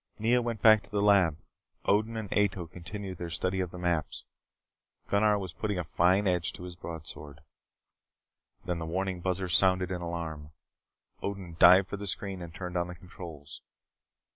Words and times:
Nea 0.17 0.41
went 0.41 0.63
back 0.63 0.81
to 0.81 0.89
the 0.89 0.99
lab. 0.99 1.37
Odin 1.85 2.17
and 2.17 2.33
Ato 2.35 2.65
continued 2.65 3.19
their 3.19 3.29
study 3.29 3.59
of 3.59 3.69
the 3.69 3.77
maps. 3.77 4.25
Gunnar 5.11 5.37
was 5.37 5.53
putting 5.53 5.77
a 5.77 5.83
fine 5.83 6.27
edge 6.27 6.53
to 6.53 6.63
his 6.63 6.75
broadsword. 6.75 7.41
Then 8.65 8.79
the 8.79 8.87
warning 8.87 9.21
buzzer 9.21 9.47
sounded 9.47 9.91
its 9.91 10.01
alarm. 10.01 10.53
Odin 11.21 11.55
dived 11.59 11.87
for 11.87 11.97
the 11.97 12.07
screen 12.07 12.41
and 12.41 12.51
turned 12.51 12.77
on 12.77 12.87
the 12.87 12.95
controls. 12.95 13.61